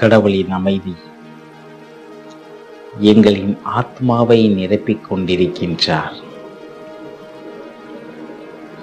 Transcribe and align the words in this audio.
கடவுளின் 0.00 0.50
அமைதி. 0.50 0.94
எங்களின் 3.00 3.58
ஆத்மாவை 3.62 4.50
நிரப்பிக் 4.50 5.00
கொண்டிருக்கின்றார். 5.10 6.16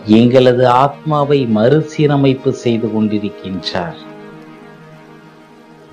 எங்களது 0.05 0.67
ஆத்மாவை 0.67 1.47
மறுசீரமைப்பு 1.55 2.49
செய்து 2.49 2.87
கொண்டிருக்கின்றார். 2.87 3.95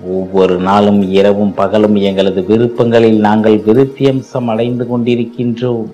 ஒவ்வொரு 0.01 0.57
நாளும் 0.57 1.11
இரவும் 1.11 1.55
பகலும் 1.55 1.97
எங்களது 1.97 2.43
விருப்பங்களில் 2.43 3.19
நாங்கள் 3.19 3.59
விருத்தியம்சம் 3.59 4.47
அடைந்து 4.47 4.87
கொண்டிருக்கின்றோம். 4.91 5.91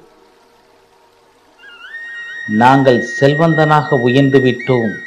நாங்கள் 2.46 3.04
செல்வந்தனாக 3.20 4.02
உயர்ந்து 4.02 4.38
விட்டோம். 4.38 5.06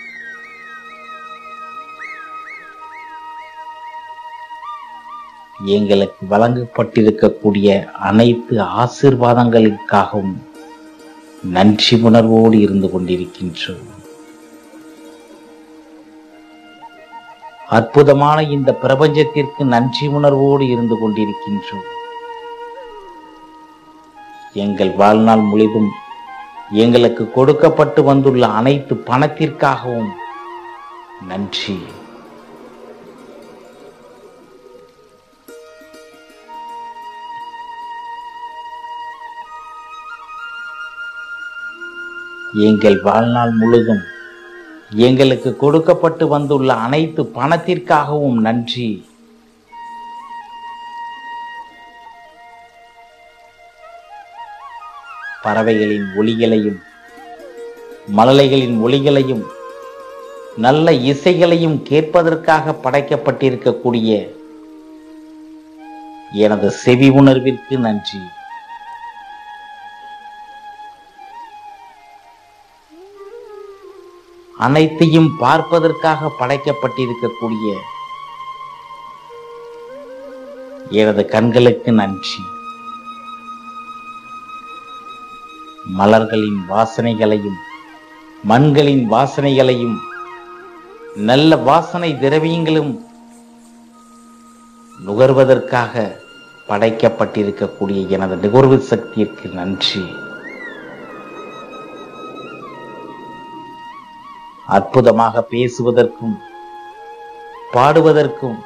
எங்களுக்கு 5.65 6.25
வழங்கப்பட்டிருக்கக்கூடிய 6.29 7.86
அனைத்து 7.86 8.57
ஆசீர்வாதங்களுக்காகவும் 8.57 10.36
நன்றி 11.43 12.01
உணர்வோடு 12.01 12.60
இருந்து 12.60 12.87
கொண்டிருக்கின்றோம். 12.87 13.89
அற்புதமான 17.68 18.43
இந்த 18.43 18.78
பிரபஞ்சத்திற்கு 18.82 19.64
நன்றி 19.64 20.07
உணர்வோடு 20.07 20.70
இருந்து 20.70 20.96
கொண்டிருக்கின்றோம். 20.96 21.87
எங்கள் 24.54 24.92
வாழ்நாள் 24.96 25.39
முழுதும் 25.39 25.89
எங்களுக்கு 26.71 27.32
கொடுக்கப்பட்டு 27.32 28.04
வந்துள்ள 28.04 28.48
அனைத்து 28.48 28.96
பணத்திற்காகவும் 28.96 30.12
நன்றி. 31.28 31.79
எங்கள் 42.54 43.02
வாழ்நாள் 43.02 43.52
முழுதும் 43.52 44.02
எங்களுக்கு 44.90 45.58
கொடுக்கப்பட்டு 45.58 46.28
வந்துள்ள 46.28 46.74
அனைத்து 46.74 47.24
பணத்திற்காகவும் 47.24 48.40
நன்றி. 48.48 49.06
பறவைகளின் 55.44 56.08
ஒளிகளையும் 56.18 56.80
மழலைகளின் 58.08 58.78
ஒளிகளையும் 58.86 59.44
நல்ல 60.58 60.92
இசைகளையும் 60.92 61.78
கேட்பதற்காக 61.90 62.76
படைக்கப்பட்டிருக்கக்கூடிய 62.84 64.30
எனது 66.32 66.72
செவி 66.72 67.10
உணர்விற்கு 67.10 67.78
நன்றி. 67.78 68.20
அனைத்தையும் 74.66 75.30
பார்ப்பதற்காக 75.44 76.30
படைக்கப்பட்டிருக்கக்கூடிய 76.40 77.70
எனது 81.00 81.23
கண்களுக்கு 81.34 81.92
நன்றி. 82.00 82.42
மலர்களின் 86.00 86.59
வாசனைகளையும் 86.72 87.59
மண்களின் 88.52 89.04
வாசனைகளையும் 89.14 89.98
நல்ல 91.30 91.58
வாசனை 91.70 92.09
திரவியங்களும் 92.23 92.92
நுகர்வதற்காக 95.06 96.04
படைக்கப்பட்டிருக்கக்கூடிய 96.70 98.02
எனது 98.16 98.36
நுகர்வு 98.44 98.78
சக்திக்கு 98.92 99.50
நன்றி. 99.59 100.04
அற்புதமாக 104.66 105.45
பேசுவதற்கும் 105.49 106.36
பாடுவதற்கும் 107.73 108.58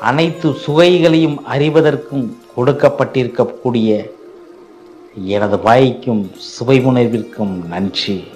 அனைத்து 0.00 0.52
சுவைகளையும் 0.52 1.40
அறிவதற்கும் 1.48 2.36
கொடுக்கப்பட்டிருக்கக்கூடிய 2.56 4.10
எனது 5.24 5.60
வாய்க்கும் 5.60 6.30
சுவை 6.36 6.80
உணர்விற்கும் 6.80 7.66
நன்றி. 7.66 8.32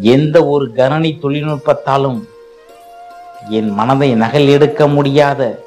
எந்த 0.00 0.46
ஒரு 0.46 0.72
கணனி 0.72 1.18
தொழில்நுட்பத்தாலும் 1.22 2.20
என் 3.50 3.70
மனதை 3.70 4.14
நகல் 4.14 4.48
எடுக்க 4.48 4.88
முடியாத 4.88 5.64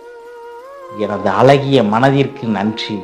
எனது 1.00 1.30
அழகிய 1.30 1.84
மனதிற்கு 1.84 2.48
நன்றி. 2.48 2.98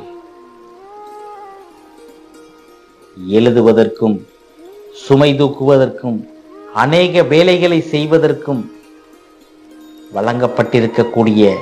எழுதுவதற்கும் 3.26 4.26
சுமை 4.94 5.34
தூக்குவதற்கும் 5.34 6.30
அநேக 6.74 7.24
வேலைகளை 7.24 7.82
செய்வதற்கும் 7.82 8.72
வழங்கப்பட்டிருக்கக்கூடிய 10.14 11.54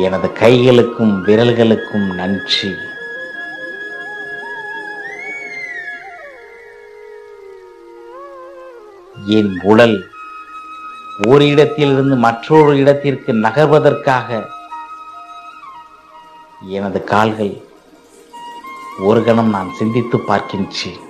எனது 0.00 0.28
கைகளுக்கும் 0.28 1.12
விரல்களுக்கும் 1.26 2.14
நன்றி. 2.14 2.70
என் 9.28 9.60
உடல் 9.62 10.08
ஒரு 11.28 11.48
இடத்திலிருந்து 11.48 12.16
மற்றொரு 12.16 12.78
இடத்திற்கு 12.78 13.32
நகர்வதற்காக 13.32 14.48
எனது 16.68 17.04
கால்கள் 17.04 17.62
ஒரு 18.98 19.24
கணம் 19.24 19.48
நான் 19.48 19.74
சிந்தித்து 19.74 20.18
பார்க்கின்றேன். 20.18 21.00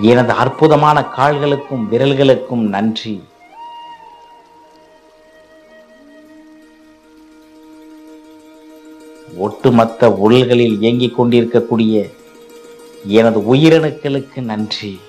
எனது 0.00 0.32
அற்புதமான 0.32 1.04
கால்களுக்கும் 1.16 1.88
விரல்களுக்கும் 1.90 2.68
நன்றி. 2.68 3.22
ஒட்டுமொத்த 9.36 10.12
உடல்களில் 10.12 10.80
இயங்கிக் 10.80 11.16
கொண்டிருக்கக்கூடிய 11.16 12.06
எனது 13.06 13.54
உயிரணுக்களுக்கு 13.54 14.40
நன்றி. 14.40 15.00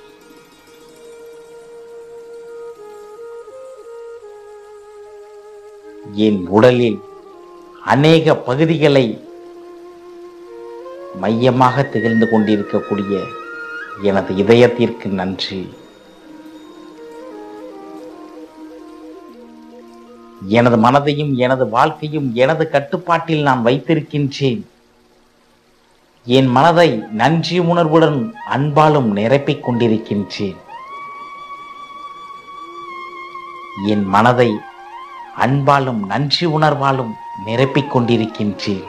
என் 6.13 6.47
உடலில் 6.47 6.99
அநேக 7.85 8.35
பகுதிகளை 8.35 9.27
மையமாக 11.15 11.83
திகழ்ந்து 11.83 12.29
கொண்டிருக்கக்கூடிய 12.29 13.19
எனது 14.03 14.33
இதயத்திற்கு 14.35 15.05
நன்றி. 15.05 15.73
எனது 20.47 20.77
மனதையும் 20.77 21.35
எனது 21.35 21.69
வாழ்க்கையும் 21.69 22.31
எனது 22.33 22.69
கட்டுப்பாட்டில் 22.69 23.41
நான் 23.41 23.65
வைத்திருக்கின்றேன். 23.65 24.61
என் 26.25 26.47
மனதை 26.47 27.03
நன்றி 27.11 27.59
உணர்வுடன் 27.59 28.33
அன்பாலும் 28.49 29.15
நிரப்பிக் 29.15 29.61
கொண்டிருக்கின்றேன். 29.69 30.55
என் 33.85 34.05
மனதை 34.05 34.59
அன்பாலும் 35.37 36.05
நன்றி 36.05 36.47
உணர்வாலும் 36.47 37.11
நிரப்பிக் 37.45 37.97
கொண்டிருக்கின்றேன். 37.97 38.83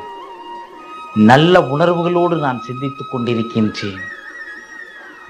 நல்ல 1.15 1.61
உணர்வுகளோடு 1.61 2.39
நான் 2.39 2.63
சிந்தித்துக் 2.63 3.15
கொண்டிருக்கின்றேன். 3.15 4.01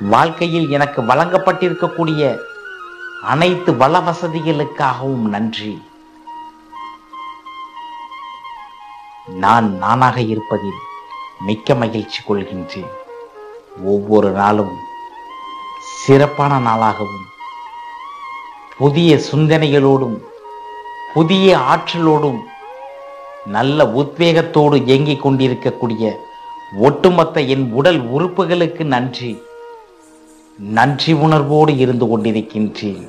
வாழ்க்கையில் 0.00 0.70
எனக்கு 0.70 1.02
வழங்கப்பட்டிருக்கக்கூடிய 1.02 2.38
அனைத்து 3.22 3.76
வள 3.76 3.98
வசதிகளுக்காகவும் 3.98 5.28
நன்றி. 5.28 5.82
நான் 9.26 9.76
நானாக 9.76 10.20
இருப்பதில் 10.20 10.80
மிக்க 11.40 11.74
மகிழ்ச்சி 11.74 12.22
கொள்கின்றேன். 12.22 12.90
ஒவ்வொரு 13.84 14.30
நாளும் 14.30 14.76
சிறப்பான 16.04 16.58
நாளாகவும் 16.58 17.22
புதிய 18.78 19.20
சிந்தனைகளோடும் 19.32 20.18
புதிய 21.14 21.58
ஆற்றலோடும் 21.58 22.40
நல்ல 23.46 23.84
உத்வேகத்தோடு 23.84 24.74
இயங்கிக் 24.74 25.22
கொண்டிருக்கக்கூடிய 25.22 26.18
ஒட்டுமொத்த 26.78 27.40
என் 27.40 27.72
உடல் 27.72 28.10
உறுப்புகளுக்கு 28.10 28.84
நன்றி. 28.84 29.42
நன்றி 30.58 31.12
உணர்வோடு 31.12 31.76
இருந்து 31.76 32.06
கொண்டிருக்கின்றேன். 32.06 33.08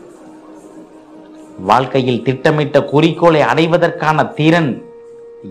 வாழ்க்கையில் 1.59 2.23
திட்டமிட்ட 2.23 2.83
குறிக்கோளை 2.83 3.41
அடைவதற்கான 3.41 4.25
திறன் 4.25 4.83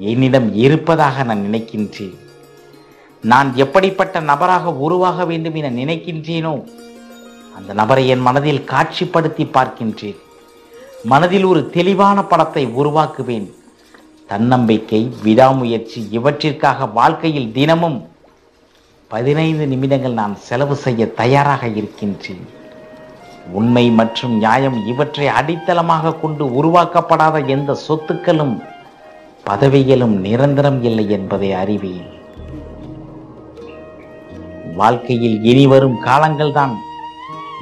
என்னிடம் 0.01 0.55
இருப்பதாக 0.55 1.23
நான் 1.23 1.51
நினைக்கின்றேன். 1.51 2.15
நான் 3.21 3.53
எப்படிப்பட்ட 3.55 4.21
நபராக 4.21 4.73
உருவாக 4.73 5.25
வேண்டும் 5.25 5.55
என 5.55 5.71
நினைக்கின்றேனோ 5.71 6.67
அந்த 7.57 7.73
நபரை 7.73 8.09
என் 8.09 8.21
மனதில் 8.21 8.65
காட்சிப்படுத்தி 8.67 9.47
பார்க்கின்றேன். 9.53 10.17
மனதில் 11.05 11.45
ஒரு 11.45 11.71
தெளிவான 11.71 12.25
படத்தை 12.25 12.67
உருவாக்குவேன். 12.67 13.53
தன்னம்பிக்கை 14.27 15.13
விடாமுயற்சி 15.23 16.09
இவற்றிற்காக 16.13 16.93
வாழ்க்கையில் 16.93 17.53
தினமும் 17.53 18.09
பதினைந்து 19.09 19.67
நிமிடங்கள் 19.67 20.13
நான் 20.13 20.37
செலவு 20.37 20.75
செய்ய 20.75 21.13
தயாராக 21.13 21.67
இருக்கின்றேன். 21.67 22.49
உண்மை 23.53 23.91
மற்றும் 23.91 24.33
நியாயம் 24.33 24.87
இவற்றை 24.87 25.27
அடித்தளமாக 25.27 26.15
கொண்டு 26.15 26.45
உருவாக்கப்படாத 26.47 27.47
எந்த 27.47 27.79
சொத்துக்களும் 27.89 28.65
பதவிகளும் 29.45 30.17
நிரந்தரம் 30.21 30.83
இல்லை 30.83 31.11
என்பதை 31.11 31.53
அறிவேன். 31.53 32.09
வாழ்க்கையில் 34.77 35.43
இனி 35.43 35.67
வரும் 35.67 36.05
காலங்கள்தான் 36.05 36.75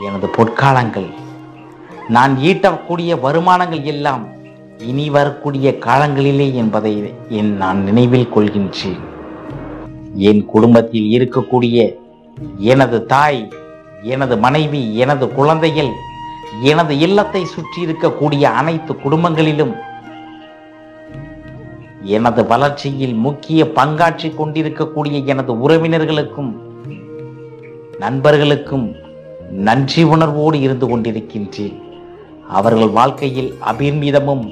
எனது 0.05 0.27
பொற்காலங்கள். 0.27 1.11
நான் 2.09 2.37
ஈட்டக்கூடிய 2.37 3.21
வருமானங்கள் 3.21 3.83
எல்லாம் 3.83 4.41
இனி 4.89 5.07
வரக்கூடிய 5.17 5.69
காலங்களிலே 5.87 6.47
என்பதை 6.61 6.93
என் 7.39 7.53
நான் 7.63 7.81
நினைவில் 7.89 8.33
கொள்கின்றேன். 8.35 9.03
என் 10.29 10.43
குடும்பத்தில் 10.53 11.09
இருக்கக்கூடிய 11.17 11.77
எனது 12.73 12.99
தாய் 13.13 13.43
எனது 14.13 14.35
மனைவி 14.45 14.83
எனது 15.03 15.25
குழந்தைகள் 15.39 15.93
எனது 16.71 16.95
இல்லத்தை 16.99 17.43
சுற்றி 17.45 17.81
இருக்கக்கூடிய 17.87 18.43
அனைத்து 18.61 18.93
குடும்பங்களிலும் 19.05 19.75
எனது 22.17 22.43
வளர்ச்சியில் 22.47 23.15
முக்கிய 23.27 23.65
பங்காற்றி 23.79 24.29
கொண்டிருக்கக்கூடிய 24.35 25.19
எனது 25.33 25.53
உறவினர்களுக்கும் 25.65 26.53
நண்பர்களுக்கும் 28.05 28.87
நன்றி 29.69 30.03
உணர்வோடு 30.15 30.61
இருந்து 30.61 30.87
கொண்டிருக்கின்றேன். 30.89 31.77
அவர்கள் 32.59 32.91
வாழ்க்கையில் 32.99 33.51
அபிர்மிதமும் 33.71 34.45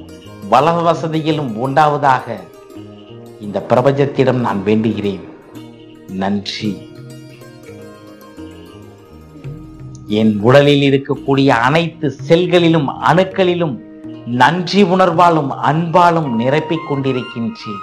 வள 0.50 0.70
வசதிகளும் 0.70 1.52
உண்டாவதாக 1.66 2.40
இந்த 3.40 3.66
பிரபஞ்சத்திடம் 3.68 4.40
நான் 4.46 4.62
வேண்டுகிறேன். 4.64 5.24
நன்றி. 6.08 6.88
என் 10.06 10.38
உடலில் 10.40 10.84
இருக்கக்கூடிய 10.90 11.48
அனைத்து 11.48 12.16
செல்களிலும் 12.28 12.88
அணுக்களிலும் 13.06 13.78
நன்றி 14.26 14.82
உணர்வாலும் 14.82 15.48
அன்பாலும் 15.48 16.40
நிரப்பிக் 16.40 16.86
கொண்டிருக்கின்றேன். 16.90 17.82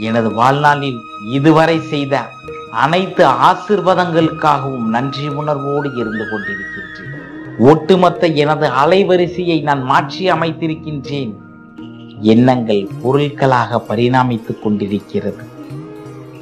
எனது 0.00 0.34
வாழ்நாளில் 0.34 0.98
இதுவரை 1.32 1.80
செய்த 1.80 2.28
அனைத்து 2.70 3.26
ஆசிர்வாதங்களுக்காகவும் 3.26 4.86
நன்றி 4.96 5.28
உணர்வோடு 5.28 5.94
இருந்து 5.94 6.24
கொண்டிருக்கிறேன். 6.30 6.83
ஒட்டுமொத்த 7.58 8.26
எனது 8.26 8.68
அலைவரிசையை 8.68 9.62
நான் 9.62 9.82
மாற்றி 9.82 10.30
அமைத்திருக்கின்றேன். 10.30 11.32
எண்ணங்கள் 12.20 12.88
பொருட்களாக 13.02 13.84
பரிணாமித்துக் 13.88 14.62
கொண்டிருக்கிறது. 14.62 15.44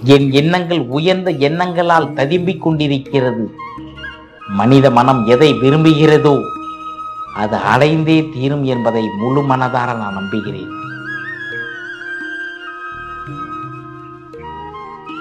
என் 0.05 0.31
எண்ணங்கள் 0.31 0.81
உயர்ந்த 0.81 1.31
எண்ணங்களால் 1.31 2.13
ததும்பிக் 2.15 2.59
கொண்டிருக்கிறது. 2.59 3.55
மனித 4.49 4.91
மனம் 4.91 5.27
எதை 5.27 5.53
விரும்புகிறதோ 5.53 6.41
அது 7.35 7.57
அடைந்தே 7.57 8.29
தீரும் 8.35 8.65
என்பதை 8.65 9.05
முழு 9.19 9.43
மனதார 9.43 9.97
நான் 9.97 10.13
நம்புகிறேன். 10.13 10.73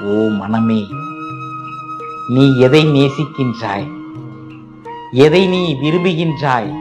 ஓ 0.03 0.27
மனமே 0.27 0.87
நீ 2.27 2.57
எதை 2.57 2.85
நேசிக்கின்றாய்? 2.85 4.00
எதை 5.13 5.47
நீ 5.47 5.75
விரும்புகின்றாய்? 5.75 6.75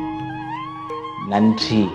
நன்றி. 1.29 1.89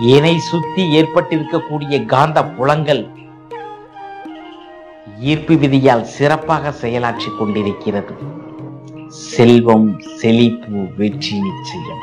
என்னை 0.00 0.38
சுத்தி 0.38 1.02
ஏற்பட்டிருக்கக்கூடிய 1.02 2.06
காந்த 2.06 2.44
புலங்கள் 2.44 3.08
ஈர்ப்பு 5.20 5.54
விதியால் 5.54 6.02
சிறப்பாக 6.02 6.72
செயலாற்றிக் 6.82 7.38
கொண்டிருக்கிறது. 7.38 8.14
செல்வம் 9.08 10.00
செழிப்பு 10.00 10.86
வெற்றி 10.96 11.40
நிச்சயம். 11.40 12.02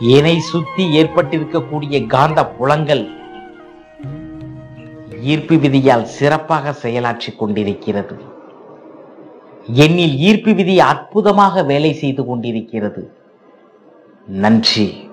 என்னை 0.00 0.38
சுத்தி 0.38 1.02
ஏற்பட்டிருக்கக்கூடிய 1.02 2.06
காந்த 2.06 2.46
புலங்கள் 2.46 3.08
ஈர்ப்பு 5.22 5.56
விதியால் 5.56 6.04
சிறப்பாக 6.04 6.74
செயலாற்றிக் 6.82 7.38
கொண்டிருக்கிறது. 7.38 8.35
என்னில் 9.74 10.16
ஈர்ப்பு 10.16 10.54
விதி 10.54 10.80
அற்புதமாக 10.80 11.62
வேலை 11.62 11.92
செய்து 11.92 12.24
கொண்டிருக்கிறது. 12.24 13.10
நன்றி. 14.26 15.05